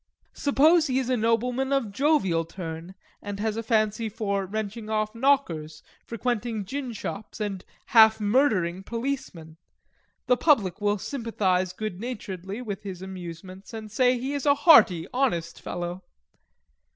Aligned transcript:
Suppose 0.33 0.87
he 0.87 0.97
is 0.97 1.11
a 1.11 1.15
nobleman 1.15 1.71
of 1.71 1.85
a 1.85 1.89
jovial 1.91 2.43
turn, 2.43 2.95
and 3.21 3.39
has 3.39 3.55
a 3.55 3.61
fancy 3.61 4.09
for 4.09 4.47
wrenching 4.47 4.89
off 4.89 5.13
knockers, 5.13 5.83
frequenting 6.07 6.65
ginshops, 6.65 7.39
and 7.39 7.63
half 7.85 8.19
murdering 8.19 8.81
policemen: 8.81 9.57
the 10.25 10.37
public 10.37 10.81
will 10.81 10.97
sympathize 10.97 11.71
good 11.71 11.99
naturedly 11.99 12.63
with 12.63 12.81
his 12.81 13.03
amusements, 13.03 13.75
and 13.75 13.91
say 13.91 14.17
he 14.17 14.33
is 14.33 14.47
a 14.47 14.55
hearty, 14.55 15.05
honest 15.13 15.61
fellow. 15.61 16.01